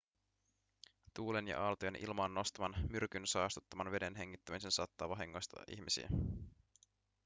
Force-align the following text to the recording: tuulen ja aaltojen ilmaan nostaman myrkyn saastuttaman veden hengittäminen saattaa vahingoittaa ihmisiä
tuulen 1.13 1.47
ja 1.47 1.61
aaltojen 1.65 1.95
ilmaan 1.95 2.33
nostaman 2.33 2.75
myrkyn 2.89 3.27
saastuttaman 3.27 3.91
veden 3.91 4.15
hengittäminen 4.15 4.71
saattaa 4.71 5.09
vahingoittaa 5.09 5.63
ihmisiä 5.67 6.07